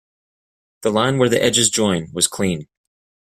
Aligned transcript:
The 0.81 0.89
line 0.89 1.19
where 1.19 1.29
the 1.29 1.43
edges 1.43 1.69
join 1.69 2.09
was 2.11 2.25
clean. 2.25 2.67